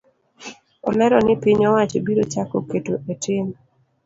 Olero 0.87 1.17
ni 1.25 1.35
piny 1.41 1.61
owacho 1.69 1.97
biro 2.05 2.23
chako 2.33 2.57
keto 2.69 2.93
etim 3.11 3.45